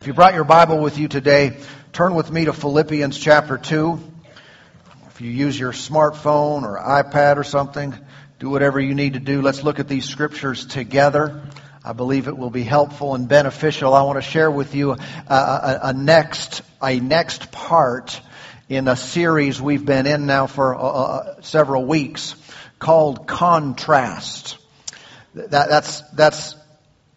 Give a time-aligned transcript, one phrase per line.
[0.00, 1.58] If you brought your Bible with you today,
[1.92, 4.00] turn with me to Philippians chapter 2.
[5.08, 7.94] If you use your smartphone or iPad or something,
[8.38, 9.42] do whatever you need to do.
[9.42, 11.42] Let's look at these scriptures together.
[11.84, 13.92] I believe it will be helpful and beneficial.
[13.92, 14.96] I want to share with you a,
[15.34, 18.18] a, a next a next part
[18.70, 22.36] in a series we've been in now for uh, uh several weeks
[22.78, 24.56] called Contrast.
[25.34, 26.54] That, that's that's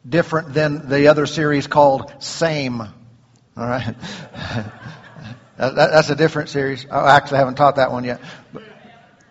[0.07, 2.81] different than the other series called Same.
[2.81, 2.89] All
[3.55, 3.95] right.
[5.57, 6.85] that, that's a different series.
[6.89, 8.21] I actually haven't taught that one yet.
[8.51, 8.63] But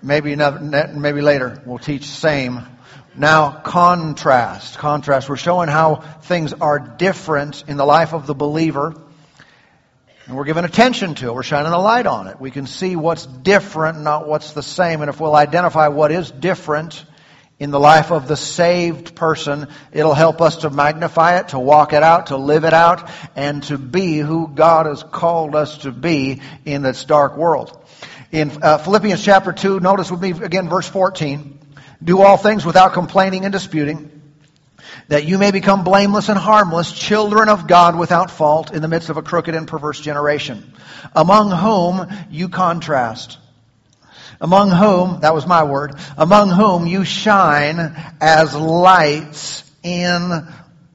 [0.02, 2.66] maybe another, maybe later we'll teach Same.
[3.14, 4.78] Now, contrast.
[4.78, 5.28] Contrast.
[5.28, 8.94] We're showing how things are different in the life of the believer.
[10.26, 11.34] And we're giving attention to it.
[11.34, 12.40] We're shining a light on it.
[12.40, 15.02] We can see what's different, not what's the same.
[15.02, 17.04] And if we'll identify what is different,
[17.58, 19.68] in the life of the saved person.
[19.92, 23.62] It'll help us to magnify it, to walk it out, to live it out, and
[23.64, 27.78] to be who God has called us to be in this dark world.
[28.32, 31.58] In uh, Philippians chapter 2, notice with me again verse 14.
[32.02, 34.10] Do all things without complaining and disputing,
[35.08, 39.08] that you may become blameless and harmless, children of God without fault in the midst
[39.08, 40.72] of a crooked and perverse generation,
[41.14, 43.38] among whom you contrast
[44.42, 47.78] among whom, that was my word, among whom you shine
[48.20, 50.46] as lights in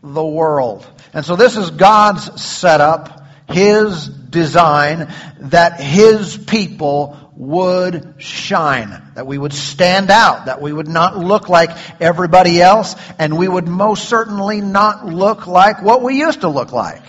[0.04, 0.86] the world.
[1.14, 9.38] And so this is God's setup, His design, that His people would shine, that we
[9.38, 11.70] would stand out, that we would not look like
[12.02, 16.74] everybody else, and we would most certainly not look like what we used to look
[16.74, 17.02] like.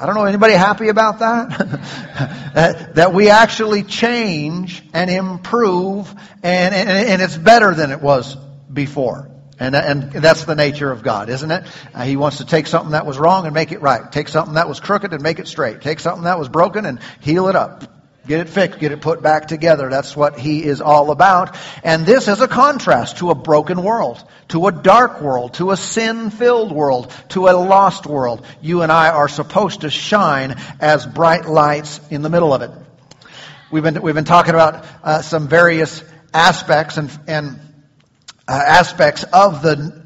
[0.00, 1.50] I don't know, anybody happy about that?
[2.54, 6.10] that, that, we actually change and improve
[6.42, 8.34] and, and, and, it's better than it was
[8.72, 9.30] before.
[9.58, 11.66] And, and that's the nature of God, isn't it?
[11.92, 14.10] Uh, he wants to take something that was wrong and make it right.
[14.10, 15.82] Take something that was crooked and make it straight.
[15.82, 17.99] Take something that was broken and heal it up.
[18.26, 19.88] Get it fixed, get it put back together.
[19.88, 21.56] That's what he is all about.
[21.82, 25.76] And this is a contrast to a broken world, to a dark world, to a
[25.76, 28.44] sin-filled world, to a lost world.
[28.60, 32.70] You and I are supposed to shine as bright lights in the middle of it.
[33.72, 37.60] We've been, we've been talking about uh, some various aspects and, and
[38.46, 40.04] uh, aspects of the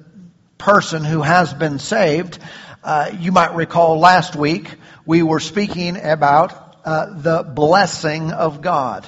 [0.57, 2.39] person who has been saved.
[2.83, 4.69] Uh, you might recall last week
[5.05, 9.07] we were speaking about uh, the blessing of God.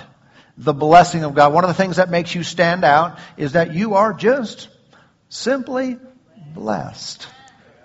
[0.58, 1.52] The blessing of God.
[1.52, 4.68] One of the things that makes you stand out is that you are just
[5.28, 5.98] simply
[6.54, 7.28] blessed.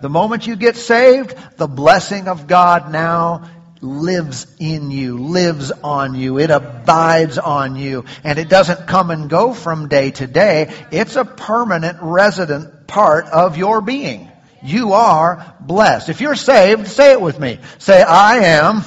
[0.00, 3.50] The moment you get saved, the blessing of God now
[3.82, 6.38] lives in you, lives on you.
[6.38, 8.04] It abides on you.
[8.24, 10.72] And it doesn't come and go from day to day.
[10.90, 14.30] It's a permanent resident part of your being.
[14.62, 16.08] You are blessed.
[16.08, 17.58] If you're saved, say it with me.
[17.78, 18.82] Say, I am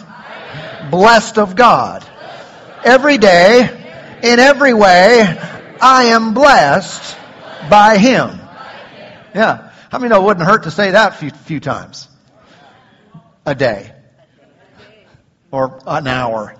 [0.90, 2.06] blessed of God.
[2.84, 3.62] Every day,
[4.24, 5.22] in every way,
[5.82, 7.18] I am blessed
[7.70, 8.40] by Him.
[9.34, 9.72] Yeah.
[9.90, 12.08] How many know it wouldn't hurt to say that a few, few times?
[13.46, 13.94] A day.
[15.52, 16.56] Or an hour.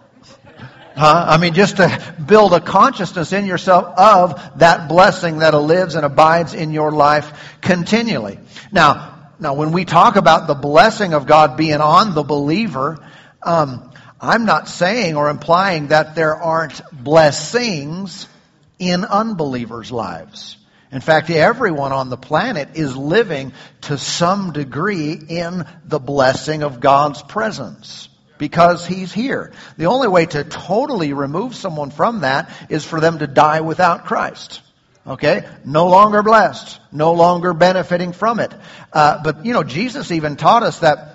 [0.96, 1.26] Huh?
[1.28, 6.06] I mean, just to build a consciousness in yourself of that blessing that lives and
[6.06, 8.40] abides in your life continually.
[8.72, 13.06] Now, now when we talk about the blessing of God being on the believer,
[13.44, 13.92] um,
[14.26, 18.28] I'm not saying or implying that there aren't blessings
[18.80, 20.58] in unbelievers' lives.
[20.92, 26.80] In fact, everyone on the planet is living to some degree in the blessing of
[26.80, 29.52] God's presence because He's here.
[29.78, 34.06] The only way to totally remove someone from that is for them to die without
[34.06, 34.62] Christ.
[35.08, 35.48] Okay?
[35.64, 36.80] No longer blessed.
[36.92, 38.54] No longer benefiting from it.
[38.92, 41.15] Uh, but, you know, Jesus even taught us that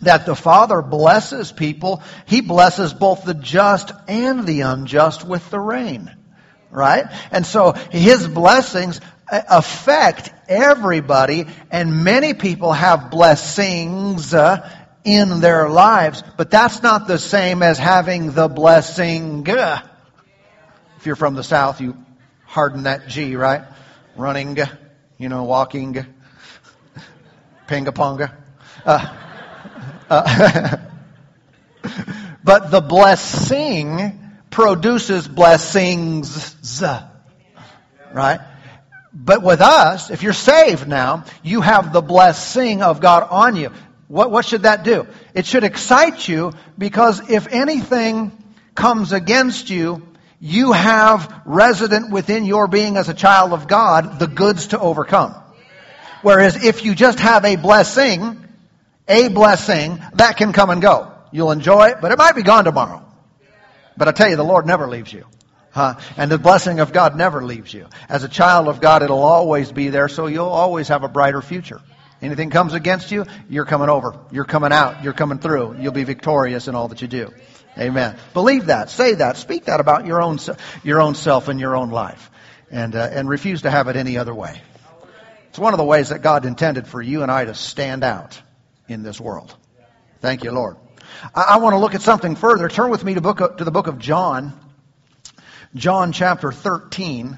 [0.00, 5.60] that the Father blesses people, He blesses both the just and the unjust with the
[5.60, 6.14] rain.
[6.70, 7.06] Right?
[7.30, 9.00] And so His blessings
[9.30, 14.70] affect everybody, and many people have blessings uh,
[15.04, 19.46] in their lives, but that's not the same as having the blessing.
[19.46, 21.96] If you're from the South, you
[22.44, 23.62] harden that G, right?
[24.16, 24.58] Running,
[25.18, 25.94] you know, walking,
[27.68, 28.32] pinga ponga.
[28.84, 29.14] Uh,
[30.10, 30.76] uh,
[32.44, 34.18] but the blessing
[34.50, 36.84] produces blessings.
[38.12, 38.40] Right?
[39.12, 43.70] But with us, if you're saved now, you have the blessing of God on you.
[44.06, 45.06] What, what should that do?
[45.34, 48.32] It should excite you because if anything
[48.74, 50.06] comes against you,
[50.40, 55.34] you have resident within your being as a child of God the goods to overcome.
[56.22, 58.47] Whereas if you just have a blessing,
[59.08, 61.12] a blessing that can come and go.
[61.32, 63.04] You'll enjoy it, but it might be gone tomorrow.
[63.96, 65.24] But I tell you, the Lord never leaves you.
[65.70, 65.94] Huh?
[66.16, 67.88] And the blessing of God never leaves you.
[68.08, 71.42] As a child of God, it'll always be there, so you'll always have a brighter
[71.42, 71.80] future.
[72.20, 74.18] Anything comes against you, you're coming over.
[74.32, 75.04] You're coming out.
[75.04, 75.76] You're coming through.
[75.78, 77.32] You'll be victorious in all that you do.
[77.78, 78.16] Amen.
[78.34, 78.90] Believe that.
[78.90, 79.36] Say that.
[79.36, 80.38] Speak that about your own,
[80.82, 82.30] your own self and your own life.
[82.70, 84.60] And, uh, and refuse to have it any other way.
[85.50, 88.40] It's one of the ways that God intended for you and I to stand out
[88.88, 89.54] in this world.
[90.20, 90.76] Thank you, Lord.
[91.34, 92.68] I, I want to look at something further.
[92.68, 94.58] Turn with me to, book to the book of John,
[95.74, 97.36] John chapter 13.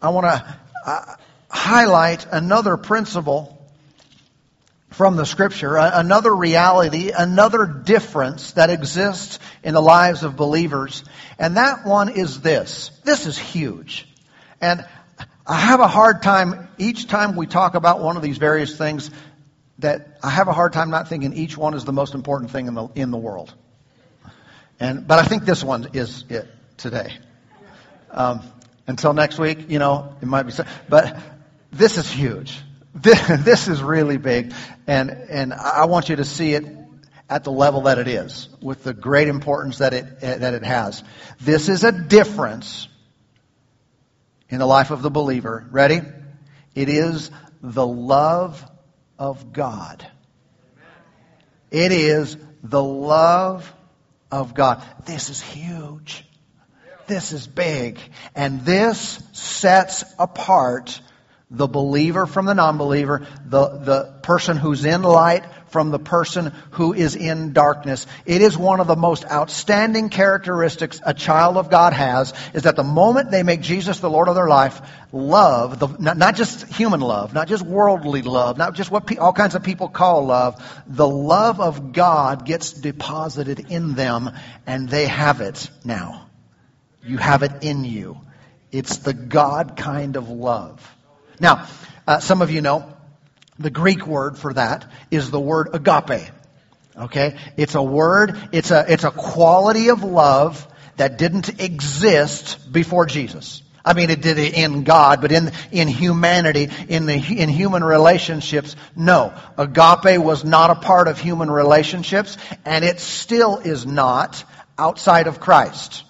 [0.00, 1.16] I want to uh,
[1.50, 3.52] highlight another principle
[4.90, 11.04] from the scripture, another reality, another difference that exists in the lives of believers.
[11.38, 12.90] And that one is this.
[13.04, 14.08] This is huge.
[14.60, 14.86] And
[15.46, 19.10] I have a hard time, each time we talk about one of these various things,
[19.78, 22.66] that I have a hard time not thinking each one is the most important thing
[22.66, 23.54] in the, in the world.
[24.80, 27.14] And, but I think this one is it today.
[28.10, 28.42] Um,
[28.86, 30.52] until next week, you know, it might be,
[30.88, 31.18] but
[31.72, 32.60] this is huge.
[32.94, 34.54] This, this is really big,
[34.86, 36.64] and and I want you to see it
[37.28, 41.02] at the level that it is, with the great importance that it that it has.
[41.40, 42.88] This is a difference
[44.48, 45.66] in the life of the believer.
[45.70, 46.00] Ready?
[46.74, 47.30] It is
[47.62, 48.64] the love
[49.18, 50.06] of God.
[51.70, 53.72] It is the love
[54.30, 54.82] of God.
[55.04, 56.24] This is huge.
[57.06, 57.98] This is big.
[58.34, 61.00] And this sets apart
[61.50, 65.44] the believer from the non-believer, the, the person who's in light
[65.76, 68.06] from the person who is in darkness.
[68.24, 72.76] It is one of the most outstanding characteristics a child of God has, is that
[72.76, 74.80] the moment they make Jesus the Lord of their life,
[75.12, 79.18] love, the, not, not, just human love, not just worldly love, not just what pe-
[79.18, 84.30] all kinds of people call love, the love of God gets deposited in them
[84.66, 86.30] and they have it now.
[87.04, 88.18] You have it in you.
[88.72, 90.80] It's the God kind of love.
[91.38, 91.68] Now,
[92.06, 92.95] uh, some of you know
[93.58, 96.30] the Greek word for that is the word agape.
[96.96, 97.36] Okay?
[97.56, 100.66] It's a word, it's a, it's a quality of love
[100.96, 103.62] that didn't exist before Jesus.
[103.84, 108.74] I mean, it did in God, but in, in humanity, in the, in human relationships,
[108.96, 109.32] no.
[109.56, 114.42] Agape was not a part of human relationships, and it still is not
[114.76, 116.02] outside of Christ.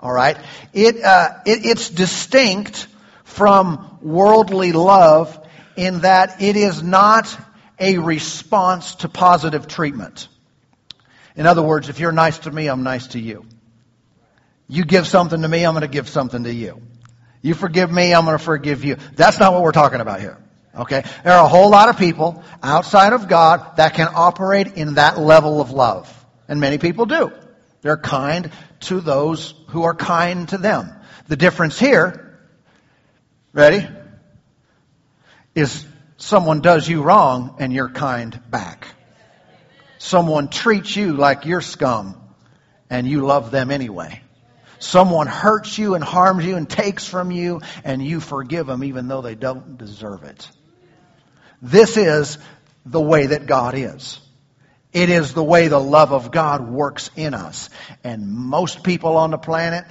[0.00, 0.38] Alright?
[0.72, 2.86] It, uh, it, it's distinct
[3.24, 5.38] from worldly love
[5.76, 7.36] in that it is not
[7.78, 10.28] a response to positive treatment.
[11.34, 13.44] In other words, if you're nice to me, I'm nice to you.
[14.68, 16.80] You give something to me, I'm going to give something to you.
[17.40, 18.96] You forgive me, I'm going to forgive you.
[19.14, 20.38] That's not what we're talking about here.
[20.74, 21.02] Okay?
[21.24, 25.18] There are a whole lot of people outside of God that can operate in that
[25.18, 26.08] level of love.
[26.48, 27.32] And many people do.
[27.80, 30.92] They're kind to those who are kind to them.
[31.28, 32.32] The difference here
[33.54, 33.86] Ready?
[35.54, 38.86] Is someone does you wrong and you're kind back.
[39.98, 42.20] Someone treats you like you're scum
[42.90, 44.22] and you love them anyway.
[44.78, 49.06] Someone hurts you and harms you and takes from you and you forgive them even
[49.06, 50.50] though they don't deserve it.
[51.60, 52.38] This is
[52.84, 54.20] the way that God is.
[54.92, 57.70] It is the way the love of God works in us.
[58.02, 59.84] And most people on the planet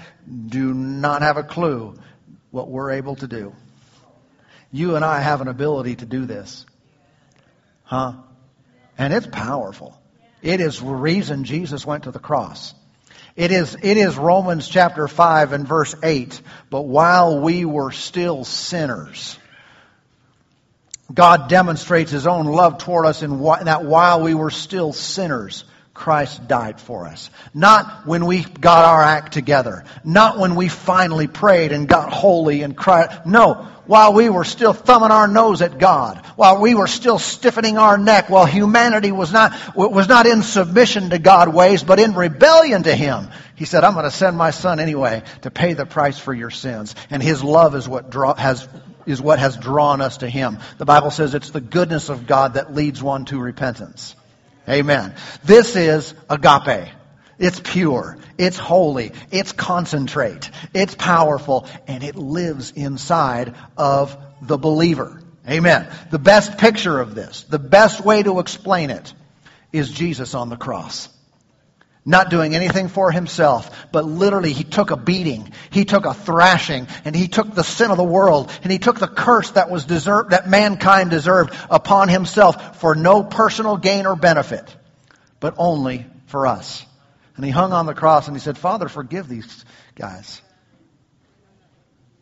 [0.48, 1.96] do not have a clue
[2.52, 3.56] what we're able to do.
[4.72, 6.66] You and I have an ability to do this.
[7.84, 8.14] Huh?
[8.98, 10.00] And it's powerful.
[10.42, 12.74] It is the reason Jesus went to the cross.
[13.36, 16.42] It is, it is Romans chapter 5 and verse 8.
[16.70, 19.38] But while we were still sinners,
[21.14, 25.66] God demonstrates His own love toward us in that while we were still sinners,
[26.02, 27.30] Christ died for us.
[27.54, 29.84] Not when we got our act together.
[30.04, 33.28] Not when we finally prayed and got holy and cried.
[33.28, 37.78] No, while we were still thumbing our nose at God, while we were still stiffening
[37.78, 42.16] our neck, while humanity was not, was not in submission to God ways, but in
[42.16, 43.28] rebellion to Him.
[43.56, 46.50] He said, I'm going to send my son anyway to pay the price for your
[46.50, 46.96] sins.
[47.12, 48.68] And His love is what draw, has,
[49.06, 50.58] is what has drawn us to Him.
[50.80, 54.16] The Bible says it's the goodness of God that leads one to repentance.
[54.70, 55.16] Amen.
[55.44, 56.90] This is agape.
[57.40, 58.18] It's pure.
[58.38, 59.12] It's holy.
[59.32, 60.50] It's concentrate.
[60.74, 61.68] It's powerful.
[61.88, 65.22] And it lives inside of the believer.
[65.50, 65.92] Amen.
[66.12, 69.14] The best picture of this, the best way to explain it,
[69.74, 71.10] is Jesus on the cross.
[72.04, 76.88] Not doing anything for himself, but literally he took a beating, he took a thrashing,
[77.06, 79.86] and he took the sin of the world, and he took the curse that was
[79.86, 84.76] deserved, that mankind deserved upon himself for no personal gain or benefit,
[85.40, 86.86] but only for us.
[87.36, 89.66] And he hung on the cross and he said, Father, forgive these
[89.96, 90.42] guys.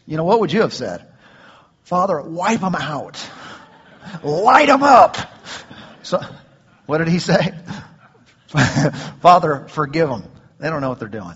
[0.06, 1.06] You know, what would you have said?
[1.84, 3.24] Father, wipe them out.
[4.24, 5.18] Light them up.
[6.04, 6.20] So,
[6.86, 7.54] what did he say?
[9.22, 10.24] Father, forgive them.
[10.60, 11.36] They don't know what they're doing.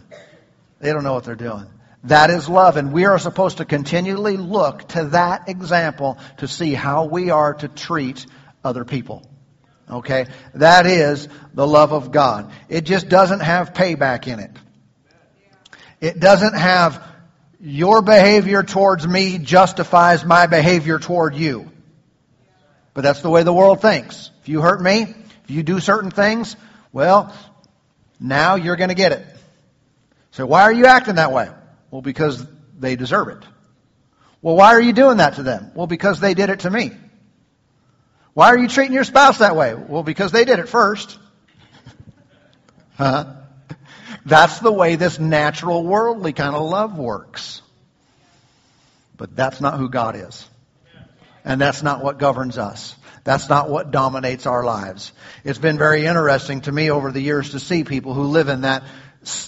[0.80, 1.66] They don't know what they're doing.
[2.06, 6.74] That is love, and we are supposed to continually look to that example to see
[6.74, 8.26] how we are to treat
[8.64, 9.30] other people.
[9.90, 10.26] Okay?
[10.56, 12.52] That is the love of God.
[12.68, 14.52] It just doesn't have payback in it.
[16.02, 17.02] It doesn't have
[17.62, 21.72] your behavior towards me justifies my behavior toward you.
[22.94, 24.30] But that's the way the world thinks.
[24.42, 25.04] If you hurt me,
[25.44, 26.58] if you do certain things,
[26.94, 27.36] well,
[28.20, 29.26] now you're going to get it.
[30.32, 31.50] So why are you acting that way?
[31.92, 32.46] Well, because
[32.80, 33.44] they deserve it.
[34.42, 35.72] Well, why are you doing that to them?
[35.74, 36.92] Well, because they did it to me.
[38.34, 39.76] Why are you treating your spouse that way?
[39.76, 41.18] Well, because they did it first.
[42.98, 43.36] huh?
[44.26, 47.62] That's the way this natural worldly kind of love works.
[49.18, 50.48] But that's not who God is.
[51.46, 52.96] And that's not what governs us.
[53.24, 55.14] That's not what dominates our lives.
[55.44, 58.62] It's been very interesting to me over the years to see people who live in
[58.62, 58.84] that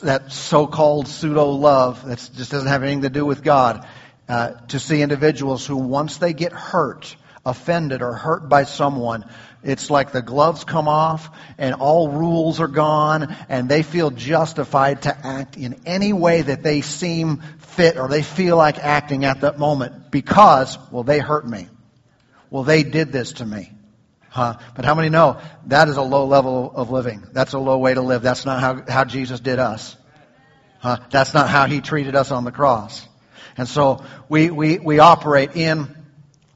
[0.04, 3.86] that so-called pseudo love that just doesn't have anything to do with God.
[4.28, 7.16] Uh, to see individuals who, once they get hurt,
[7.46, 9.24] offended, or hurt by someone,
[9.62, 11.30] it's like the gloves come off
[11.60, 16.64] and all rules are gone, and they feel justified to act in any way that
[16.64, 21.48] they seem fit or they feel like acting at that moment because, well, they hurt
[21.48, 21.68] me.
[22.50, 23.72] Well, they did this to me.
[24.30, 24.58] Huh?
[24.76, 27.24] But how many know that is a low level of living?
[27.32, 28.22] That's a low way to live.
[28.22, 29.96] That's not how, how Jesus did us.
[30.80, 30.98] Huh?
[31.10, 33.08] That's not how he treated us on the cross.
[33.58, 35.96] And so we, we, we operate in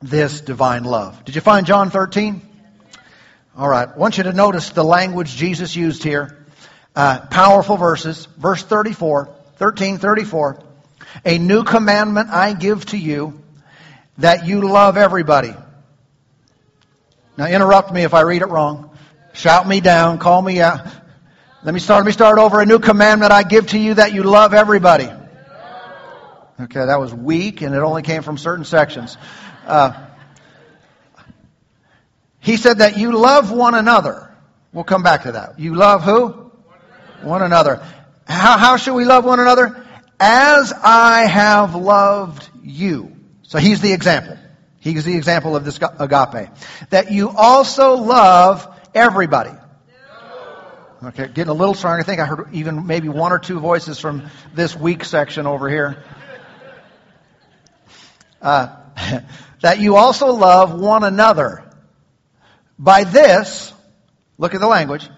[0.01, 1.23] this divine love.
[1.23, 2.41] Did you find John 13?
[3.57, 3.87] All right.
[3.87, 6.45] I want you to notice the language Jesus used here.
[6.95, 8.25] Uh, powerful verses.
[8.37, 10.63] Verse 34, 13, 34.
[11.25, 13.41] A new commandment I give to you
[14.17, 15.53] that you love everybody.
[17.39, 18.97] Now interrupt me if I read it wrong.
[19.31, 20.85] Shout me down, call me out.
[21.63, 22.59] Let me start, let me start over.
[22.59, 25.09] A new commandment I give to you that you love everybody.
[26.59, 29.17] Okay, that was weak and it only came from certain sections.
[29.65, 30.07] Uh,
[32.41, 34.35] he said that you love one another.
[34.73, 35.61] We'll come back to that.
[35.61, 36.51] You love who?
[37.21, 37.81] One another.
[38.27, 39.85] How, how should we love one another?
[40.19, 43.15] As I have loved you.
[43.43, 44.37] So he's the example.
[44.93, 46.49] He's the example of this agape.
[46.89, 49.51] That you also love everybody.
[51.01, 52.01] Okay, getting a little stronger.
[52.01, 55.69] I think I heard even maybe one or two voices from this weak section over
[55.69, 56.03] here.
[58.41, 58.75] Uh,
[59.61, 61.63] that you also love one another.
[62.77, 63.73] By this,
[64.37, 65.09] look at the language,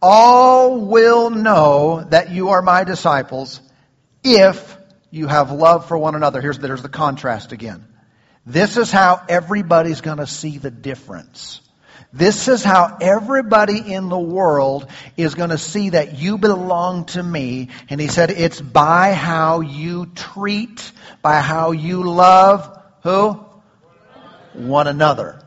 [0.00, 3.60] all will know that you are my disciples
[4.22, 4.76] if
[5.10, 6.40] you have love for one another.
[6.40, 7.84] Here's, there's the contrast again.
[8.52, 11.60] This is how everybody's going to see the difference.
[12.12, 17.22] This is how everybody in the world is going to see that you belong to
[17.22, 17.68] me.
[17.88, 20.90] And he said, it's by how you treat,
[21.22, 23.44] by how you love who?
[24.54, 25.40] One another.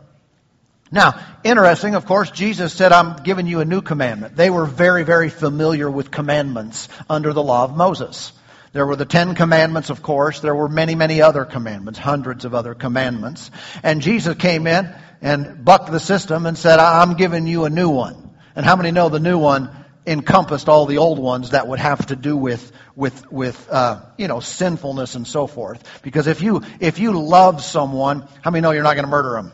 [0.90, 4.38] Now, interesting, of course, Jesus said, I'm giving you a new commandment.
[4.38, 8.32] They were very, very familiar with commandments under the law of Moses.
[8.74, 10.40] There were the Ten Commandments, of course.
[10.40, 13.52] There were many, many other commandments, hundreds of other commandments.
[13.84, 17.90] And Jesus came in and bucked the system and said, I'm giving you a new
[17.90, 18.32] one.
[18.56, 19.70] And how many know the new one
[20.08, 24.28] encompassed all the old ones that would have to do with with with uh, you
[24.28, 26.02] know sinfulness and so forth?
[26.02, 29.34] Because if you if you love someone, how many know you're not going to murder
[29.34, 29.54] them?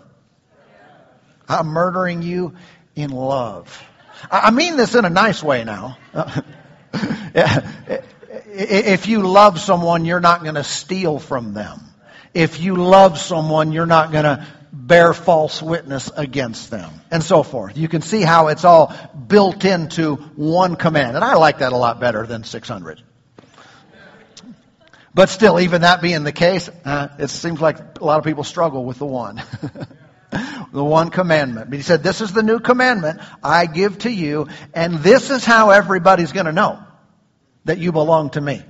[1.47, 2.55] I'm murdering you
[2.95, 3.83] in love.
[4.31, 5.97] I mean this in a nice way now.
[8.59, 11.79] if you love someone, you're not going to steal from them.
[12.33, 17.41] If you love someone, you're not going to bear false witness against them, and so
[17.41, 17.77] forth.
[17.77, 18.93] You can see how it's all
[19.27, 21.15] built into one command.
[21.15, 23.01] And I like that a lot better than 600.
[25.13, 28.43] But still, even that being the case, uh, it seems like a lot of people
[28.43, 29.41] struggle with the one.
[30.71, 31.69] the one commandment.
[31.69, 35.45] But he said, This is the new commandment I give to you, and this is
[35.45, 36.83] how everybody's going to know
[37.69, 38.63] that you belong to me.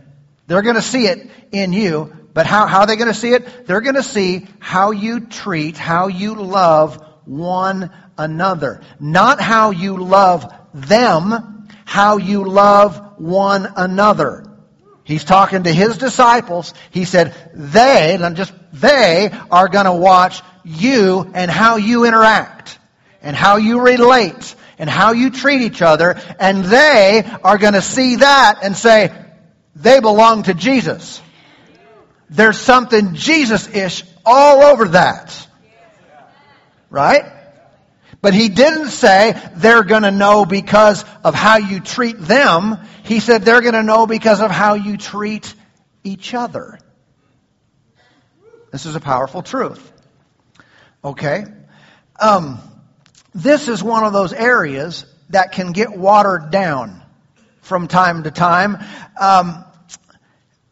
[0.47, 3.31] They're going to see it in you, but how, how are they going to see
[3.31, 3.65] it?
[3.65, 8.81] They're going to see how you treat, how you love one another.
[8.99, 14.45] Not how you love them, how you love one another.
[15.05, 16.73] He's talking to his disciples.
[16.91, 22.03] He said, they, and I'm just they, are going to watch you and how you
[22.03, 22.77] interact
[23.21, 26.19] and how you relate and how you treat each other.
[26.39, 29.13] And they are going to see that and say,
[29.75, 31.21] they belong to Jesus.
[32.29, 35.47] There's something Jesus-ish all over that.
[36.89, 37.25] Right?
[38.21, 42.77] But he didn't say they're going to know because of how you treat them.
[43.03, 45.53] He said they're going to know because of how you treat
[46.03, 46.79] each other.
[48.71, 49.91] This is a powerful truth.
[51.03, 51.45] Okay?
[52.19, 52.59] Um,
[53.43, 57.01] this is one of those areas that can get watered down
[57.61, 58.77] from time to time.
[59.19, 59.63] Um,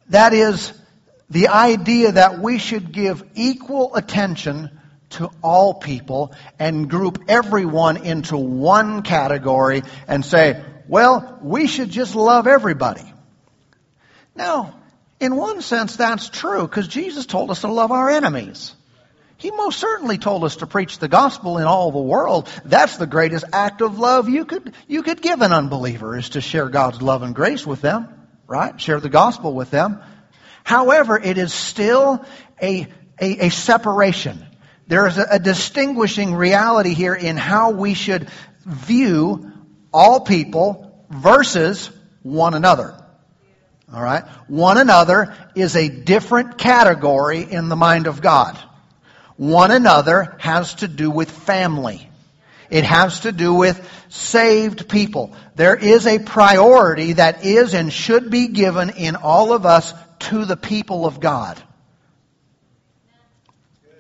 [0.10, 0.74] that is
[1.30, 4.72] the idea that we should give equal attention
[5.10, 12.16] to all people and group everyone into one category and say, well, we should just
[12.16, 13.14] love everybody.
[14.36, 14.76] Now,
[15.20, 18.74] in one sense, that's true because Jesus told us to love our enemies.
[19.38, 22.50] He most certainly told us to preach the gospel in all the world.
[22.66, 26.42] That's the greatest act of love you could, you could give an unbeliever is to
[26.42, 28.08] share God's love and grace with them,
[28.48, 28.80] right?
[28.82, 30.02] Share the gospel with them.
[30.64, 32.26] However, it is still
[32.62, 32.88] a,
[33.22, 34.44] a, a separation.
[34.88, 38.30] There is a, a distinguishing reality here in how we should
[38.66, 39.52] view
[39.94, 41.92] all people versus
[42.24, 42.98] one another.
[43.94, 44.24] All right?
[44.48, 48.58] One another is a different category in the mind of God.
[49.38, 52.10] One another has to do with family.
[52.70, 55.34] It has to do with saved people.
[55.56, 60.44] There is a priority that is and should be given in all of us to
[60.44, 61.62] the people of God.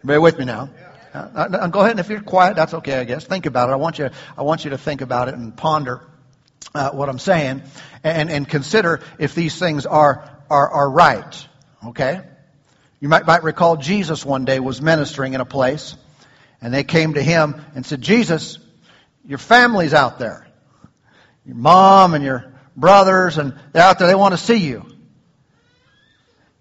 [0.03, 0.69] Bear with me now.
[1.13, 3.25] Uh, uh, go ahead, and if you're quiet, that's okay, I guess.
[3.25, 3.73] Think about it.
[3.73, 6.05] I want you, I want you to think about it and ponder
[6.75, 7.63] uh, what I'm saying,
[8.03, 11.47] and, and consider if these things are are, are right.
[11.87, 12.21] Okay.
[12.99, 15.95] You might, might recall Jesus one day was ministering in a place,
[16.61, 18.57] and they came to him and said, Jesus,
[19.25, 20.47] your family's out there.
[21.45, 24.85] Your mom and your brothers, and they're out there, they want to see you.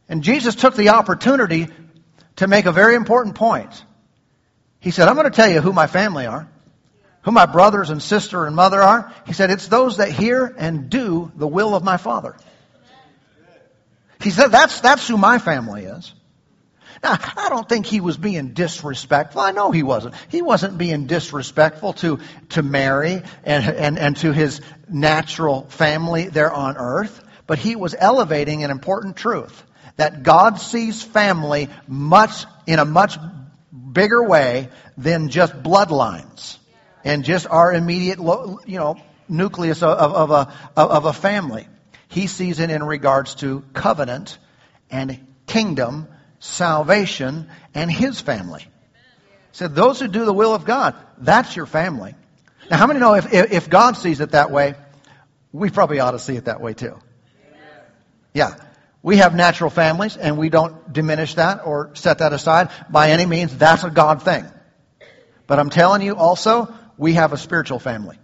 [0.09, 1.69] And Jesus took the opportunity
[2.37, 3.85] to make a very important point.
[4.79, 6.49] He said, I'm going to tell you who my family are,
[7.23, 9.13] who my brothers and sister and mother are.
[9.27, 12.37] He said, it's those that hear and do the will of my Father.
[14.21, 16.15] He said, that's, that's who my family is.
[17.03, 19.41] Now, I don't think he was being disrespectful.
[19.41, 20.15] I know he wasn't.
[20.29, 22.19] He wasn't being disrespectful to,
[22.51, 27.95] to Mary and, and, and to his natural family there on earth, but he was
[27.99, 29.65] elevating an important truth
[29.97, 33.19] that God sees family much, in a much
[33.93, 36.59] bigger way than just bloodlines
[37.05, 38.97] and just our immediate, you know,
[39.29, 41.67] nucleus of, of, a, of a family.
[42.09, 44.39] He sees it in regards to covenant
[44.91, 48.63] and kingdom salvation, and his family.
[48.63, 48.69] He
[49.53, 52.15] said, those who do the will of God, that's your family.
[52.71, 54.75] Now, how many know if, if God sees it that way,
[55.53, 56.99] we probably ought to see it that way too?
[58.35, 58.57] Yeah.
[59.03, 62.71] We have natural families, and we don't diminish that or set that aside.
[62.91, 64.45] By any means, that's a God thing.
[65.47, 68.19] But I'm telling you also, we have a spiritual family.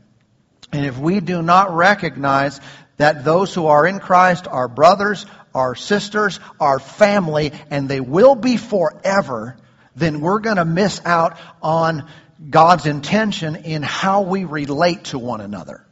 [0.73, 2.61] And if we do not recognize
[2.97, 8.35] that those who are in Christ are brothers, our sisters, our family, and they will
[8.35, 9.57] be forever,
[9.95, 12.09] then we're going to miss out on
[12.49, 15.87] God's intention in how we relate to one another.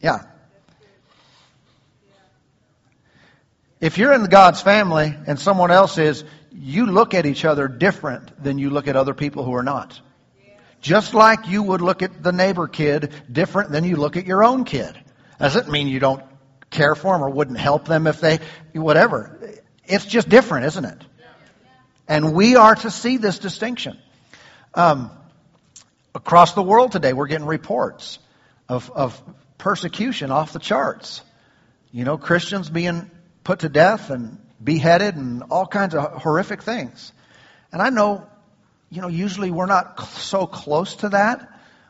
[0.00, 0.22] Yeah.
[3.80, 8.42] If you're in God's family and someone else is, you look at each other different
[8.42, 10.00] than you look at other people who are not.
[10.80, 14.44] Just like you would look at the neighbor kid different than you look at your
[14.44, 14.98] own kid.
[15.38, 16.22] Doesn't mean you don't
[16.70, 18.40] care for them or wouldn't help them if they,
[18.72, 19.38] whatever.
[19.86, 21.02] It's just different, isn't it?
[22.06, 23.98] And we are to see this distinction.
[24.74, 25.10] Um,
[26.14, 28.18] across the world today, we're getting reports
[28.68, 29.20] of, of
[29.58, 31.22] persecution off the charts.
[31.92, 33.10] You know, Christians being
[33.44, 37.12] put to death and beheaded and all kinds of horrific things.
[37.72, 38.26] And I know,
[38.90, 41.48] you know, usually we're not so close to that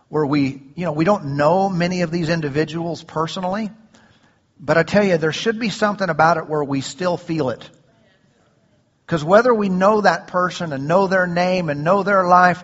[0.08, 3.70] where we, you know, we don't know many of these individuals personally.
[4.60, 7.68] But I tell you, there should be something about it where we still feel it.
[9.06, 12.62] Because whether we know that person and know their name and know their life,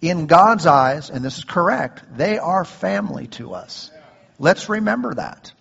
[0.00, 3.90] in God's eyes, and this is correct, they are family to us.
[4.38, 5.52] Let's remember that.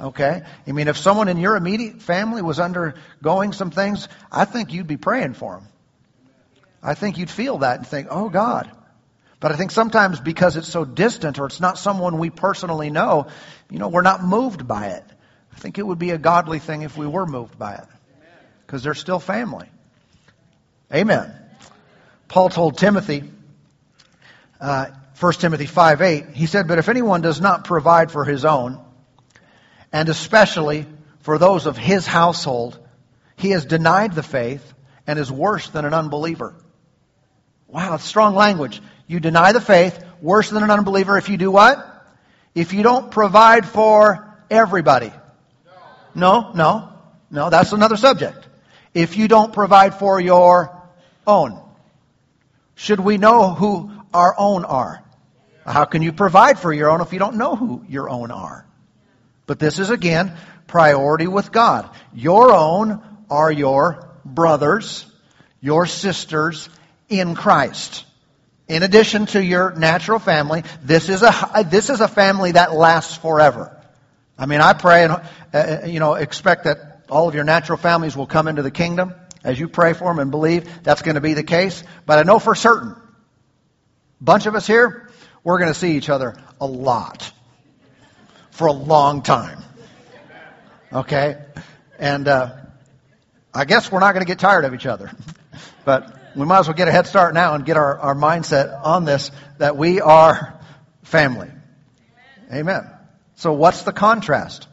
[0.00, 0.42] Okay?
[0.66, 4.86] I mean, if someone in your immediate family was undergoing some things, I think you'd
[4.86, 5.68] be praying for them.
[6.82, 8.70] I think you'd feel that and think, oh God.
[9.38, 13.26] But I think sometimes because it's so distant or it's not someone we personally know,
[13.70, 15.04] you know, we're not moved by it.
[15.54, 17.84] I think it would be a godly thing if we were moved by it.
[18.66, 19.68] Because they're still family.
[20.92, 21.34] Amen.
[22.28, 23.24] Paul told Timothy,
[24.60, 24.86] uh,
[25.20, 28.82] 1 Timothy 5 8, he said, But if anyone does not provide for his own,
[29.92, 30.86] and especially
[31.20, 32.78] for those of his household,
[33.36, 34.72] he has denied the faith
[35.06, 36.54] and is worse than an unbeliever.
[37.68, 38.80] Wow, strong language.
[39.06, 41.78] You deny the faith, worse than an unbeliever if you do what?
[42.54, 45.12] If you don't provide for everybody.
[46.14, 46.92] No, no,
[47.30, 48.46] no, that's another subject.
[48.94, 50.82] If you don't provide for your
[51.26, 51.60] own.
[52.74, 55.02] Should we know who our own are?
[55.64, 58.66] How can you provide for your own if you don't know who your own are?
[59.46, 61.88] But this is again priority with God.
[62.14, 65.06] Your own are your brothers,
[65.60, 66.68] your sisters
[67.08, 68.04] in Christ.
[68.68, 73.16] In addition to your natural family, this is a, this is a family that lasts
[73.16, 73.81] forever.
[74.38, 78.16] I mean, I pray and, uh, you know, expect that all of your natural families
[78.16, 79.14] will come into the kingdom
[79.44, 81.82] as you pray for them and believe that's going to be the case.
[82.06, 82.96] But I know for certain,
[84.20, 85.10] bunch of us here,
[85.44, 87.30] we're going to see each other a lot
[88.50, 89.62] for a long time.
[90.92, 91.36] Okay?
[91.98, 92.52] And uh,
[93.52, 95.10] I guess we're not going to get tired of each other.
[95.84, 98.80] but we might as well get a head start now and get our, our mindset
[98.84, 100.58] on this that we are
[101.02, 101.50] family.
[102.52, 102.88] Amen.
[103.42, 104.68] So, what's the contrast?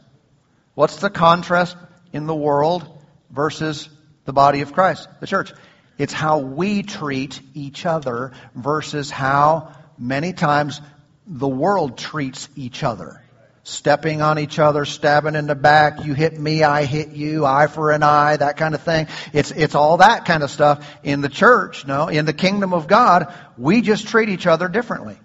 [0.74, 1.76] What's the contrast
[2.12, 2.86] in the world
[3.28, 3.88] versus
[4.26, 5.52] the body of Christ, the church?
[5.98, 10.80] It's how we treat each other versus how many times
[11.26, 13.20] the world treats each other
[13.64, 17.66] stepping on each other, stabbing in the back, you hit me, I hit you, eye
[17.66, 19.08] for an eye, that kind of thing.
[19.32, 22.08] It's, it's all that kind of stuff in the church, no?
[22.08, 25.18] In the kingdom of God, we just treat each other differently.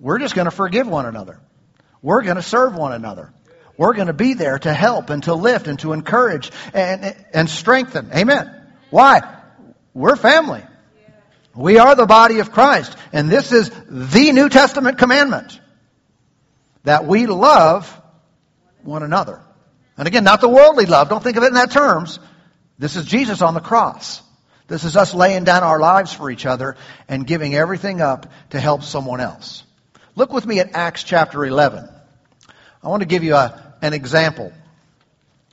[0.00, 1.40] We're just going to forgive one another.
[2.02, 3.32] We're going to serve one another.
[3.76, 7.48] We're going to be there to help and to lift and to encourage and, and
[7.48, 8.10] strengthen.
[8.12, 8.50] Amen.
[8.90, 9.22] Why?
[9.94, 10.62] We're family.
[11.54, 12.96] We are the body of Christ.
[13.12, 15.60] And this is the New Testament commandment
[16.84, 17.92] that we love
[18.82, 19.40] one another.
[19.96, 21.08] And again, not the worldly love.
[21.08, 22.18] Don't think of it in that terms.
[22.78, 24.22] This is Jesus on the cross.
[24.68, 26.76] This is us laying down our lives for each other
[27.08, 29.64] and giving everything up to help someone else.
[30.18, 31.88] Look with me at Acts chapter 11.
[32.82, 34.52] I want to give you a, an example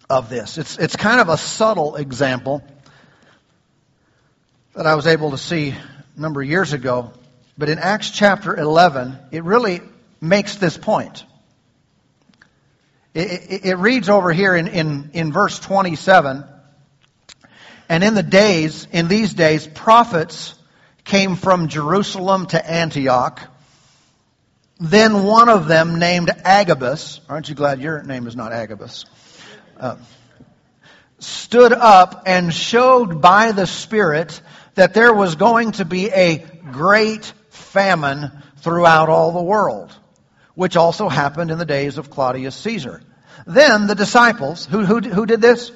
[0.09, 0.57] of this.
[0.57, 2.63] It's, it's kind of a subtle example
[4.73, 7.13] that I was able to see a number of years ago.
[7.55, 9.81] But in Acts chapter 11, it really
[10.19, 11.23] makes this point.
[13.13, 16.43] It, it, it reads over here in, in, in verse 27
[17.87, 20.55] And in the days, in these days, prophets
[21.03, 23.39] came from Jerusalem to Antioch.
[24.79, 29.05] Then one of them, named Agabus, aren't you glad your name is not Agabus?
[29.79, 29.97] Uh,
[31.19, 34.41] stood up and showed by the Spirit
[34.75, 36.39] that there was going to be a
[36.71, 39.95] great famine throughout all the world
[40.55, 43.01] which also happened in the days of Claudius Caesar.
[43.45, 45.71] Then the disciples, who, who, who did this?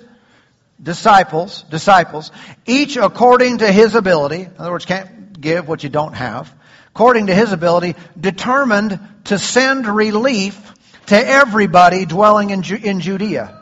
[0.82, 2.32] Disciples, disciples,
[2.66, 6.54] each according to his ability, in other words, can't give what you don't have,
[7.00, 10.74] according to his ability, determined to send relief
[11.06, 13.58] to everybody dwelling in, Ju- in Judea.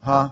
[0.00, 0.30] Huh?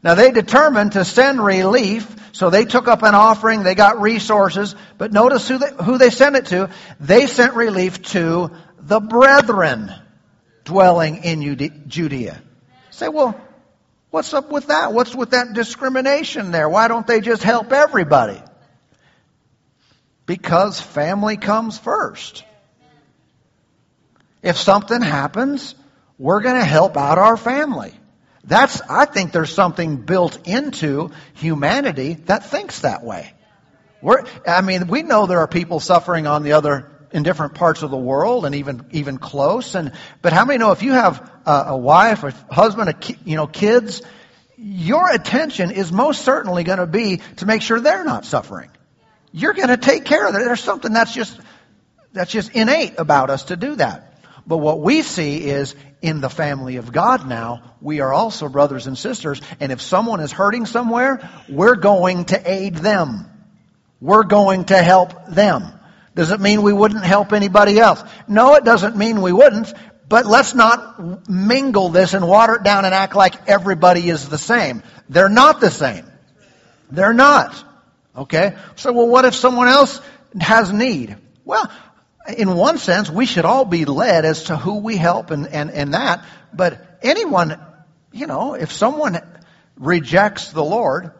[0.00, 4.76] Now they determined to send relief so they took up an offering, they got resources,
[4.96, 6.70] but notice who they, who they sent it to.
[7.00, 9.92] They sent relief to the brethren
[10.62, 12.40] dwelling in Judea.
[12.90, 13.34] Say, well,
[14.10, 14.92] what's up with that?
[14.92, 16.68] What's with that discrimination there?
[16.68, 18.40] Why don't they just help everybody?
[20.28, 22.44] Because family comes first.
[24.42, 25.74] If something happens,
[26.18, 27.94] we're going to help out our family.
[28.44, 33.32] That's, I think there's something built into humanity that thinks that way.
[34.02, 37.82] We're, I mean, we know there are people suffering on the other, in different parts
[37.82, 39.74] of the world and even, even close.
[39.74, 43.18] And, but how many know if you have a, a wife, a husband, a, ki-
[43.24, 44.02] you know, kids,
[44.58, 48.70] your attention is most certainly going to be to make sure they're not suffering.
[49.32, 50.38] You're going to take care of it.
[50.38, 51.38] There's something that's just,
[52.12, 54.04] that's just innate about us to do that.
[54.46, 58.86] But what we see is in the family of God now, we are also brothers
[58.86, 59.42] and sisters.
[59.60, 63.26] And if someone is hurting somewhere, we're going to aid them.
[64.00, 65.72] We're going to help them.
[66.14, 68.02] Does it mean we wouldn't help anybody else?
[68.26, 69.72] No, it doesn't mean we wouldn't.
[70.08, 74.38] But let's not mingle this and water it down and act like everybody is the
[74.38, 74.82] same.
[75.10, 76.06] They're not the same.
[76.90, 77.62] They're not.
[78.18, 78.56] Okay?
[78.74, 80.00] So, well, what if someone else
[80.40, 81.16] has need?
[81.44, 81.70] Well,
[82.36, 85.70] in one sense, we should all be led as to who we help and, and,
[85.70, 86.24] and that.
[86.52, 87.60] But anyone,
[88.12, 89.20] you know, if someone
[89.76, 91.12] rejects the Lord,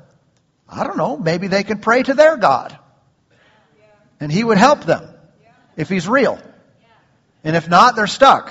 [0.69, 2.77] I don't know, maybe they can pray to their God.
[4.21, 5.09] And He would help them
[5.77, 6.41] if He's real.
[7.45, 8.51] And if not, they're stuck.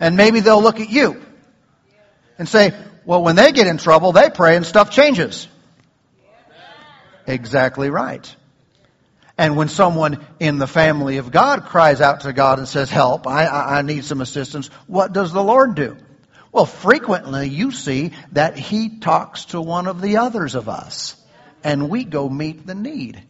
[0.00, 1.22] And maybe they'll look at you
[2.36, 2.74] and say,
[3.04, 5.46] well, when they get in trouble, they pray and stuff changes.
[7.26, 8.34] Exactly right.
[9.38, 13.26] And when someone in the family of God cries out to God and says, help,
[13.26, 15.96] I, I, I need some assistance, what does the Lord do?
[16.52, 21.16] Well, frequently you see that He talks to one of the others of us.
[21.64, 23.22] And we go meet the need.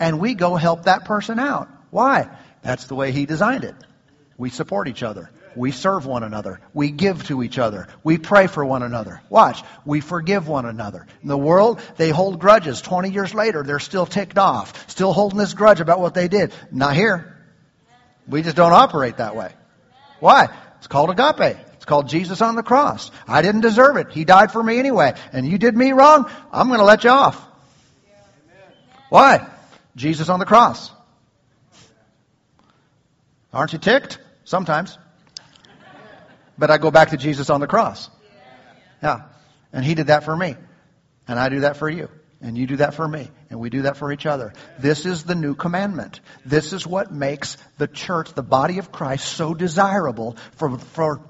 [0.00, 1.68] And we go help that person out.
[1.90, 2.28] Why?
[2.62, 3.74] That's the way He designed it.
[4.38, 5.30] We support each other.
[5.56, 6.60] We serve one another.
[6.72, 7.88] We give to each other.
[8.02, 9.20] We pray for one another.
[9.28, 9.62] Watch.
[9.84, 11.06] We forgive one another.
[11.22, 12.80] In the world, they hold grudges.
[12.80, 14.90] 20 years later, they're still ticked off.
[14.90, 16.52] Still holding this grudge about what they did.
[16.70, 17.36] Not here.
[18.26, 19.52] We just don't operate that way.
[20.20, 20.48] Why?
[20.78, 21.56] It's called agape.
[21.74, 23.10] It's called Jesus on the cross.
[23.26, 24.12] I didn't deserve it.
[24.12, 25.14] He died for me anyway.
[25.32, 26.30] And you did me wrong.
[26.52, 27.44] I'm going to let you off.
[29.08, 29.46] Why?
[29.96, 30.90] Jesus on the cross.
[33.52, 34.18] Aren't you ticked?
[34.44, 34.96] Sometimes.
[36.58, 38.10] But I go back to Jesus on the cross.
[39.02, 39.22] Yeah.
[39.72, 40.56] And he did that for me.
[41.26, 42.08] And I do that for you.
[42.40, 43.30] And you do that for me.
[43.50, 44.52] And we do that for each other.
[44.78, 46.20] This is the new commandment.
[46.44, 51.20] This is what makes the church, the body of Christ, so desirable for, for,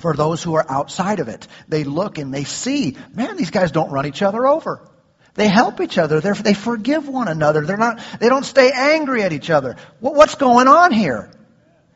[0.00, 1.46] for those who are outside of it.
[1.68, 4.90] They look and they see, man, these guys don't run each other over.
[5.34, 6.20] They help each other.
[6.20, 7.66] They're, they forgive one another.
[7.66, 9.76] They're not, they don't stay angry at each other.
[10.00, 11.30] What, what's going on here?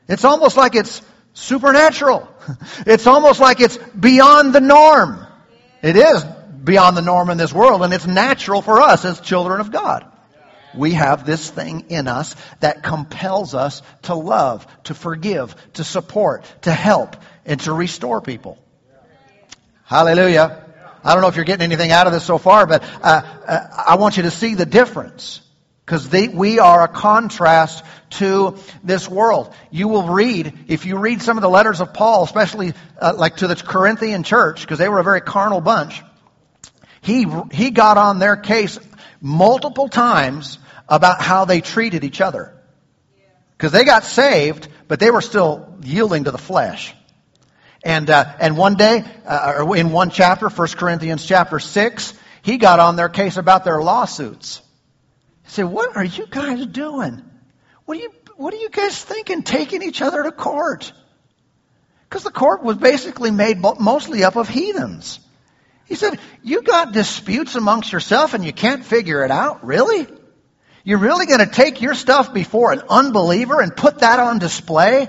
[0.08, 1.00] It's almost like it's
[1.32, 2.28] supernatural.
[2.86, 5.26] It's almost like it's beyond the norm.
[5.82, 6.24] It is
[6.64, 10.10] beyond the norm in this world, and it's natural for us as children of God.
[10.74, 16.44] We have this thing in us that compels us to love, to forgive, to support,
[16.62, 18.58] to help, and to restore people.
[19.84, 20.64] Hallelujah.
[21.02, 23.84] I don't know if you're getting anything out of this so far, but uh, uh,
[23.86, 25.40] I want you to see the difference.
[25.88, 29.54] Because we are a contrast to this world.
[29.70, 33.36] You will read, if you read some of the letters of Paul, especially uh, like
[33.36, 36.02] to the Corinthian church, because they were a very carnal bunch,
[37.00, 38.78] he, he got on their case
[39.22, 40.58] multiple times
[40.90, 42.54] about how they treated each other.
[43.56, 46.94] Because they got saved, but they were still yielding to the flesh.
[47.82, 52.78] And, uh, and one day, uh, in one chapter, 1 Corinthians chapter 6, he got
[52.78, 54.60] on their case about their lawsuits.
[55.48, 57.22] Said, what are you guys doing?
[57.86, 60.92] What are you, what are you guys thinking taking each other to court?
[62.08, 65.20] Because the court was basically made mostly up of heathens.
[65.86, 69.64] He said, you got disputes amongst yourself and you can't figure it out?
[69.64, 70.06] Really?
[70.84, 75.08] You're really going to take your stuff before an unbeliever and put that on display?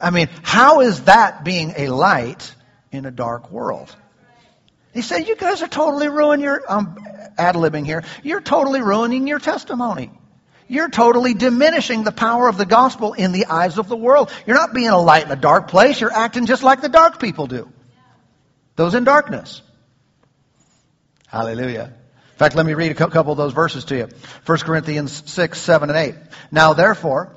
[0.00, 2.54] I mean, how is that being a light
[2.92, 3.94] in a dark world?
[4.94, 6.96] He said, you guys are totally ruining your, um,
[7.38, 10.10] ad-libbing here, you're totally ruining your testimony.
[10.68, 14.30] You're totally diminishing the power of the gospel in the eyes of the world.
[14.46, 16.00] You're not being a light in a dark place.
[16.00, 17.72] You're acting just like the dark people do.
[18.76, 19.62] Those in darkness.
[21.26, 21.92] Hallelujah.
[22.32, 24.08] In fact, let me read a couple of those verses to you.
[24.46, 26.14] 1 Corinthians 6, 7, and 8.
[26.52, 27.36] Now therefore,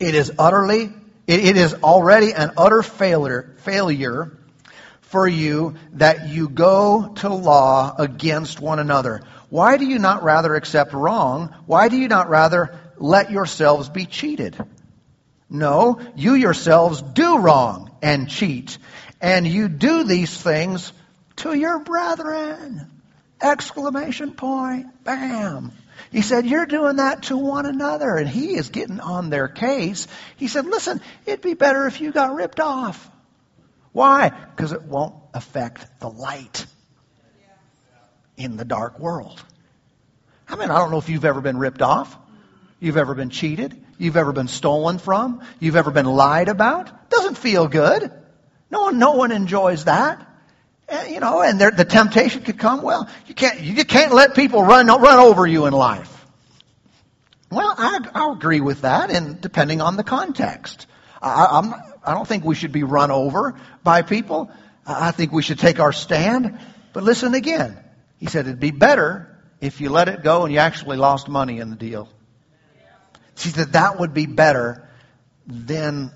[0.00, 0.92] it is utterly,
[1.26, 4.38] it is already an utter failure, failure
[5.12, 9.20] for you that you go to law against one another.
[9.50, 11.54] Why do you not rather accept wrong?
[11.66, 14.56] Why do you not rather let yourselves be cheated?
[15.50, 18.78] No, you yourselves do wrong and cheat.
[19.20, 20.94] And you do these things
[21.36, 22.90] to your brethren.
[23.42, 25.04] Exclamation point.
[25.04, 25.72] Bam.
[26.10, 28.16] He said, You're doing that to one another.
[28.16, 30.08] And he is getting on their case.
[30.38, 33.10] He said, Listen, it'd be better if you got ripped off.
[33.92, 34.30] Why?
[34.30, 36.66] Because it won't affect the light
[38.36, 39.42] in the dark world.
[40.48, 42.16] I mean, I don't know if you've ever been ripped off.
[42.80, 43.80] You've ever been cheated.
[43.98, 45.42] You've ever been stolen from.
[45.60, 47.10] You've ever been lied about.
[47.10, 48.10] Doesn't feel good.
[48.70, 50.26] No one, no one enjoys that.
[51.08, 52.82] You know, and there, the temptation could come.
[52.82, 56.26] Well, you can't, you can't let people run, run over you in life.
[57.50, 60.86] Well, I, I agree with that, and depending on the context.
[61.20, 64.50] I, I'm, I don't think we should be run over by people.
[64.86, 66.58] I think we should take our stand.
[66.92, 67.78] But listen again.
[68.18, 69.28] He said it'd be better
[69.60, 72.08] if you let it go and you actually lost money in the deal.
[73.38, 74.88] He said that would be better
[75.46, 76.12] than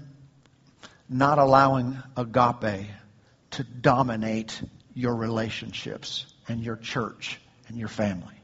[1.09, 2.89] not allowing agape
[3.53, 4.61] to dominate
[4.95, 8.35] your relationships and your church and your family.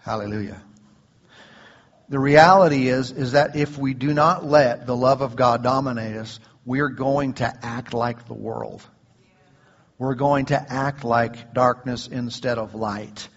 [0.00, 0.62] Hallelujah.
[2.08, 6.16] The reality is, is that if we do not let the love of God dominate
[6.16, 8.82] us, we're going to act like the world.
[9.98, 13.28] We're going to act like darkness instead of light.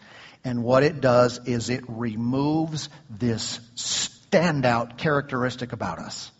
[0.43, 6.31] And what it does is it removes this standout characteristic about us.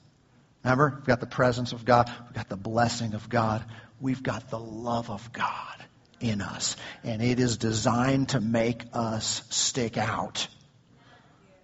[0.64, 3.64] Remember, we've got the presence of God, we've got the blessing of God,
[4.02, 5.86] we've got the love of God
[6.20, 6.76] in us.
[7.04, 10.48] And it is designed to make us stick out.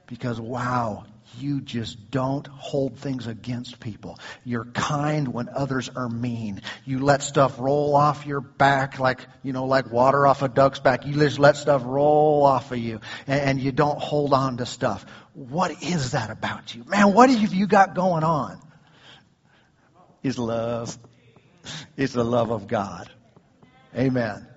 [0.07, 1.05] Because, wow,
[1.39, 4.19] you just don't hold things against people.
[4.43, 6.61] You're kind when others are mean.
[6.85, 10.79] You let stuff roll off your back like, you know, like water off a duck's
[10.79, 11.05] back.
[11.05, 15.05] You just let stuff roll off of you and, you don't hold on to stuff.
[15.33, 16.83] What is that about you?
[16.85, 18.59] Man, what have you got going on?
[20.21, 20.97] Is love.
[21.97, 23.09] It's the love of God.
[23.95, 24.47] Amen.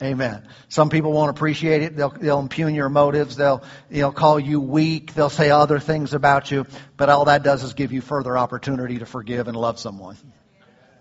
[0.00, 0.46] Amen.
[0.68, 1.96] Some people won't appreciate it.
[1.96, 3.34] They'll, they'll impugn your motives.
[3.36, 5.12] They'll, they'll call you weak.
[5.14, 6.66] They'll say other things about you.
[6.96, 10.16] But all that does is give you further opportunity to forgive and love someone.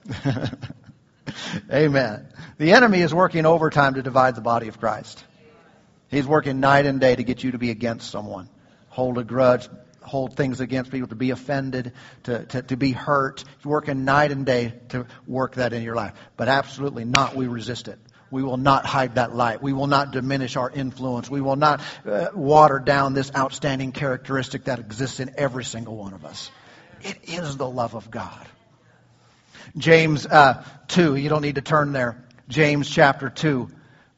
[1.72, 2.28] Amen.
[2.58, 5.24] The enemy is working overtime to divide the body of Christ.
[6.10, 8.50] He's working night and day to get you to be against someone,
[8.88, 9.68] hold a grudge,
[10.02, 11.92] hold things against people, to be offended,
[12.24, 13.44] to, to, to be hurt.
[13.58, 16.14] He's working night and day to work that in your life.
[16.38, 17.36] But absolutely not.
[17.36, 18.00] We resist it.
[18.30, 19.62] We will not hide that light.
[19.62, 21.30] We will not diminish our influence.
[21.30, 26.14] We will not uh, water down this outstanding characteristic that exists in every single one
[26.14, 26.52] of us.
[27.02, 28.48] It is the love of God.
[29.78, 32.24] James uh, 2, you don't need to turn there.
[32.50, 33.70] James chapter 2.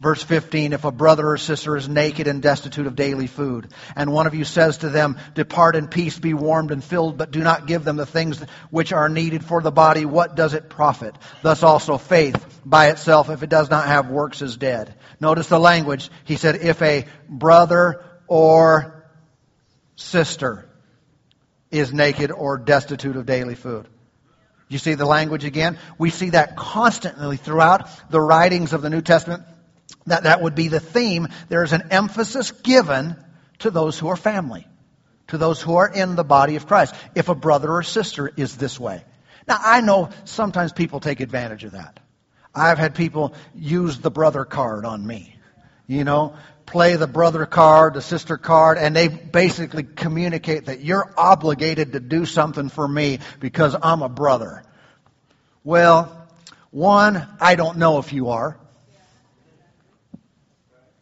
[0.01, 4.13] Verse 15, if a brother or sister is naked and destitute of daily food, and
[4.13, 7.41] one of you says to them, Depart in peace, be warmed and filled, but do
[7.41, 11.17] not give them the things which are needed for the body, what does it profit?
[11.41, 14.95] Thus also faith by itself, if it does not have works, is dead.
[15.19, 16.09] Notice the language.
[16.23, 19.05] He said, if a brother or
[19.97, 20.69] sister
[21.71, 23.85] is naked or destitute of daily food.
[24.69, 25.77] You see the language again?
[25.97, 29.43] We see that constantly throughout the writings of the New Testament
[30.05, 31.27] that that would be the theme.
[31.49, 33.15] There is an emphasis given
[33.59, 34.67] to those who are family,
[35.27, 36.95] to those who are in the body of Christ.
[37.15, 39.03] If a brother or sister is this way.
[39.47, 41.99] Now, I know sometimes people take advantage of that.
[42.53, 45.35] I've had people use the brother card on me.
[45.87, 51.11] You know, play the brother card, the sister card, and they basically communicate that you're
[51.17, 54.63] obligated to do something for me because I'm a brother.
[55.63, 56.27] Well,
[56.69, 58.59] one, I don't know if you are.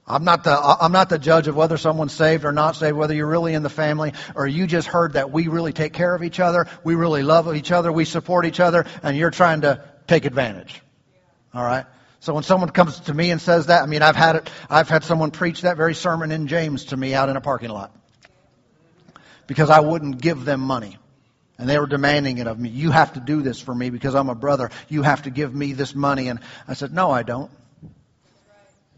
[0.08, 3.14] I'm not the I'm not the judge of whether someone's saved or not saved, whether
[3.14, 6.24] you're really in the family or you just heard that we really take care of
[6.24, 9.84] each other, we really love each other, we support each other, and you're trying to
[10.08, 10.82] take advantage.
[11.54, 11.86] All right.
[12.22, 14.88] So when someone comes to me and says that, I mean I've had it I've
[14.88, 17.94] had someone preach that very sermon in James to me out in a parking lot.
[19.46, 20.98] Because I wouldn't give them money.
[21.58, 22.70] And they were demanding it of me.
[22.70, 24.70] You have to do this for me because I'm a brother.
[24.88, 26.28] You have to give me this money.
[26.28, 27.52] And I said, No, I don't.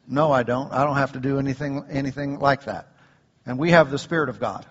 [0.09, 0.73] No, I don't.
[0.73, 2.87] I don't have to do anything, anything like that.
[3.45, 4.65] And we have the Spirit of God.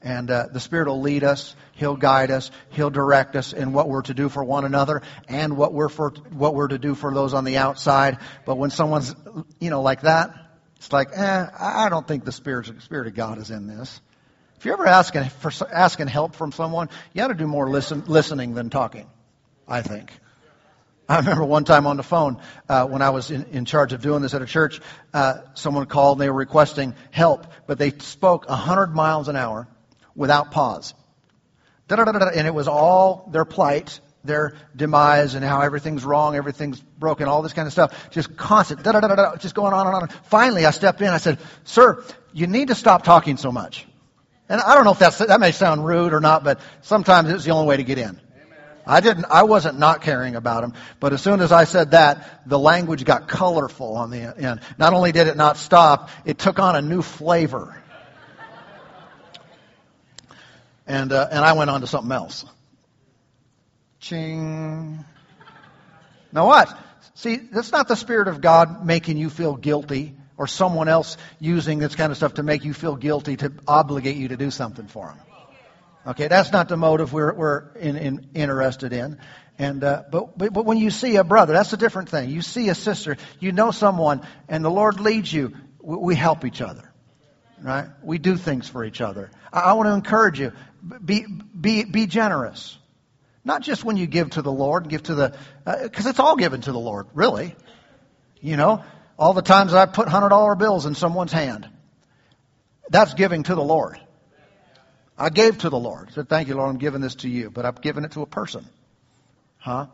[0.00, 1.56] And uh, the Spirit will lead us.
[1.72, 2.52] He'll guide us.
[2.70, 6.10] He'll direct us in what we're to do for one another and what we're for
[6.30, 8.18] what we're to do for those on the outside.
[8.46, 9.12] But when someone's,
[9.58, 10.32] you know, like that,
[10.76, 14.00] it's like, eh, I don't think the Spirit, Spirit of God is in this.
[14.56, 18.04] If you're ever asking for asking help from someone, you ought to do more listen,
[18.06, 19.08] listening than talking.
[19.66, 20.12] I think.
[21.08, 24.02] I remember one time on the phone uh, when I was in, in, charge of
[24.02, 24.80] doing this at a church,
[25.14, 29.66] uh, someone called and they were requesting help, but they spoke 100 miles an hour
[30.14, 30.92] without pause.
[31.88, 37.40] And it was all their plight, their demise, and how everything's wrong, everything's broken, all
[37.40, 38.10] this kind of stuff.
[38.10, 40.08] Just constant, just going on and on.
[40.24, 41.08] Finally, I stepped in.
[41.08, 43.86] I said, Sir, you need to stop talking so much.
[44.50, 47.44] And I don't know if that's, that may sound rude or not, but sometimes it's
[47.44, 48.20] the only way to get in.
[48.88, 52.48] I didn't, I wasn't not caring about him, but as soon as I said that,
[52.48, 54.60] the language got colorful on the end.
[54.78, 57.80] Not only did it not stop, it took on a new flavor.
[60.86, 62.46] And, uh, and I went on to something else.
[64.00, 65.04] Ching.
[66.32, 66.74] Now what?
[67.12, 71.78] See, that's not the Spirit of God making you feel guilty or someone else using
[71.78, 74.86] this kind of stuff to make you feel guilty to obligate you to do something
[74.86, 75.18] for them.
[76.08, 79.18] Okay, that's not the motive we're, we're in, in, interested in.
[79.58, 82.30] And uh, but, but when you see a brother, that's a different thing.
[82.30, 85.52] You see a sister, you know someone, and the Lord leads you.
[85.82, 86.90] We, we help each other,
[87.60, 87.88] right?
[88.02, 89.30] We do things for each other.
[89.52, 90.52] I, I want to encourage you:
[91.04, 91.26] be
[91.60, 92.78] be be generous.
[93.44, 95.36] Not just when you give to the Lord, and give to the
[95.82, 97.54] because uh, it's all given to the Lord, really.
[98.40, 98.82] You know,
[99.18, 101.68] all the times I put hundred dollar bills in someone's hand,
[102.88, 104.00] That's giving to the Lord.
[105.18, 106.08] I gave to the Lord.
[106.10, 108.22] I said, thank you, Lord, I'm giving this to you, but I've given it to
[108.22, 108.64] a person.
[109.58, 109.86] Huh?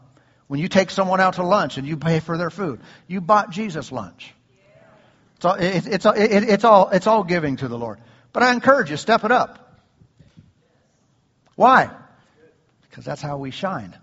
[0.46, 3.50] When you take someone out to lunch and you pay for their food, you bought
[3.50, 4.34] Jesus lunch.
[5.36, 8.00] It's all, it, it's, it, it's, all, it's all giving to the Lord.
[8.32, 9.80] But I encourage you, step it up.
[11.56, 11.90] Why?
[12.82, 13.96] Because that's how we shine.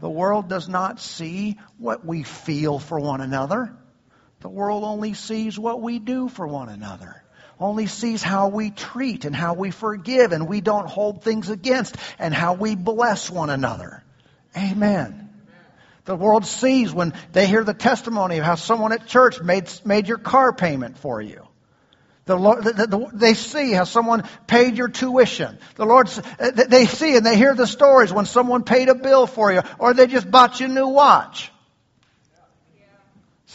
[0.00, 3.74] The world does not see what we feel for one another.
[4.40, 7.22] The world only sees what we do for one another.
[7.58, 11.96] Only sees how we treat and how we forgive and we don't hold things against
[12.18, 14.04] and how we bless one another.
[14.56, 15.30] Amen.
[16.04, 20.06] The world sees when they hear the testimony of how someone at church made, made
[20.06, 21.42] your car payment for you.
[22.26, 25.58] The Lord, the, the, they see how someone paid your tuition.
[25.76, 29.26] The Lord, uh, they see and they hear the stories when someone paid a bill
[29.26, 31.52] for you, or they just bought you a new watch.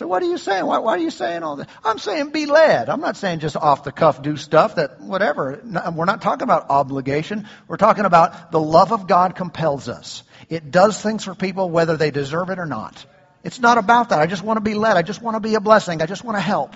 [0.01, 0.65] So what are you saying?
[0.65, 1.67] Why, why, are you saying all this?
[1.85, 2.89] I'm saying be led.
[2.89, 5.61] I'm not saying just off the cuff do stuff that whatever.
[5.63, 7.47] We're not talking about obligation.
[7.67, 10.23] We're talking about the love of God compels us.
[10.49, 13.05] It does things for people whether they deserve it or not.
[13.43, 14.19] It's not about that.
[14.19, 14.97] I just want to be led.
[14.97, 16.01] I just want to be a blessing.
[16.01, 16.75] I just want to help.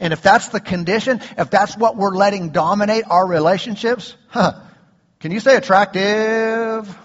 [0.00, 4.54] And if that's the condition, if that's what we're letting dominate our relationships, huh,
[5.20, 6.98] can you say attractive?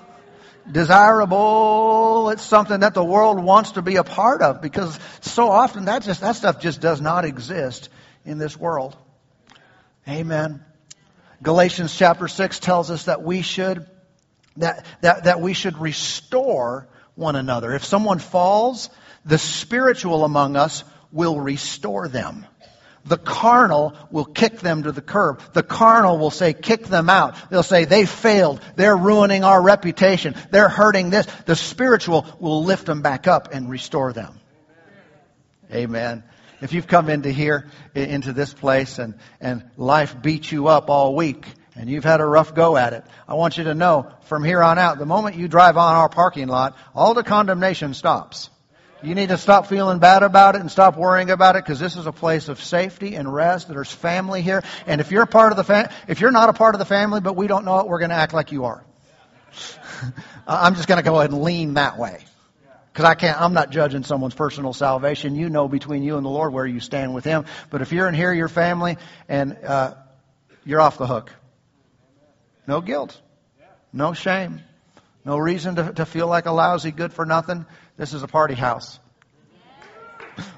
[0.70, 2.30] Desirable.
[2.30, 6.04] It's something that the world wants to be a part of because so often that
[6.04, 7.90] just that stuff just does not exist
[8.26, 8.96] in this world.
[10.08, 10.64] Amen.
[11.42, 13.88] Galatians chapter 6 tells us that we should
[14.58, 17.74] that, that, that we should restore one another.
[17.74, 18.90] If someone falls,
[19.26, 22.46] the spiritual among us will restore them.
[23.06, 25.42] The carnal will kick them to the curb.
[25.54, 27.36] The carnal will say, kick them out.
[27.50, 28.62] They'll say, they failed.
[28.76, 30.36] They're ruining our reputation.
[30.52, 31.26] They're hurting this.
[31.46, 34.40] The spiritual will lift them back up and restore them.
[35.74, 36.24] Amen.
[36.62, 41.16] If you've come into here, into this place, and, and life beat you up all
[41.16, 44.44] week, and you've had a rough go at it, I want you to know from
[44.44, 48.52] here on out, the moment you drive on our parking lot, all the condemnation stops.
[49.04, 51.96] You need to stop feeling bad about it and stop worrying about it because this
[51.96, 53.68] is a place of safety and rest.
[53.68, 54.64] There's family here.
[54.86, 56.86] And if you're a part of the fam- if you're not a part of the
[56.86, 58.84] family but we don't know it, we're going to act like you are.
[60.48, 62.24] I'm just going to go ahead and lean that way.
[62.92, 65.36] Because I can't, I'm not judging someone's personal salvation.
[65.36, 67.46] You know between you and the Lord where you stand with Him.
[67.70, 68.98] But if you're in here, you're family,
[69.30, 69.94] and uh,
[70.66, 71.32] you're off the hook.
[72.68, 73.20] No guilt.
[73.94, 74.62] No shame.
[75.24, 77.66] No reason to, to feel like a lousy good for nothing.
[78.02, 79.00] This is a party house.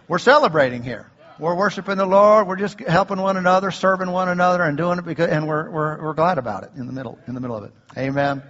[0.08, 1.12] We're celebrating here.
[1.38, 2.48] We're worshiping the Lord.
[2.48, 6.02] We're just helping one another, serving one another, and doing it because, and we're, we're,
[6.02, 7.74] we're glad about it in the middle, in the middle of it.
[7.98, 8.44] Amen.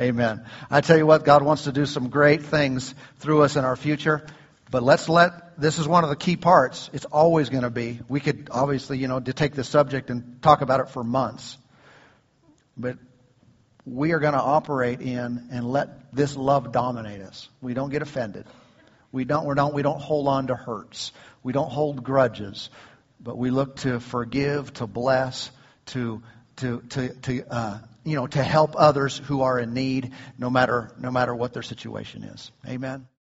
[0.00, 0.46] Amen.
[0.70, 3.76] I tell you what, God wants to do some great things through us in our
[3.76, 4.26] future.
[4.70, 6.88] But let's let, this is one of the key parts.
[6.94, 8.00] It's always going to be.
[8.08, 11.58] We could obviously, you know, to take the subject and talk about it for months.
[12.78, 12.96] But
[13.84, 17.48] we are going to operate in and let this love dominate us.
[17.60, 18.46] We don't get offended.
[19.10, 21.12] We don't, we don't, we don't hold on to hurts.
[21.42, 22.70] We don't hold grudges.
[23.20, 25.50] But we look to forgive, to bless,
[25.86, 26.22] to,
[26.56, 30.90] to, to, to uh, you know, to help others who are in need, no matter,
[30.98, 32.50] no matter what their situation is.
[32.66, 33.06] Amen.